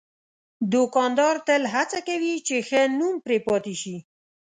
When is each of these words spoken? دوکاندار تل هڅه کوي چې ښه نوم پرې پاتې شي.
دوکاندار 0.73 1.35
تل 1.47 1.61
هڅه 1.75 1.99
کوي 2.07 2.33
چې 2.47 2.55
ښه 2.67 2.81
نوم 2.99 3.15
پرې 3.25 3.37
پاتې 3.47 3.73
شي. 3.81 3.97